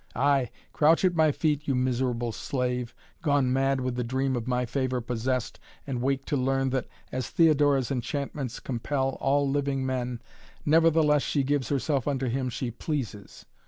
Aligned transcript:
Aye 0.15 0.49
crouch 0.73 1.05
at 1.05 1.13
my 1.13 1.31
feet, 1.31 1.67
you 1.67 1.75
miserable 1.75 2.31
slave, 2.31 2.95
gone 3.21 3.53
mad 3.53 3.81
with 3.81 3.93
the 3.93 4.03
dream 4.03 4.35
of 4.35 4.47
my 4.47 4.65
favor 4.65 4.99
possessed 4.99 5.59
and 5.85 6.01
wake 6.01 6.25
to 6.25 6.35
learn, 6.35 6.71
that, 6.71 6.87
as 7.11 7.29
Theodora's 7.29 7.91
enchantments 7.91 8.59
compel 8.59 9.09
all 9.21 9.47
living 9.47 9.85
men, 9.85 10.19
nevertheless 10.65 11.21
she 11.21 11.43
gives 11.43 11.69
herself 11.69 12.07
unto 12.07 12.25
him 12.29 12.49
she 12.49 12.71
pleases. 12.71 13.45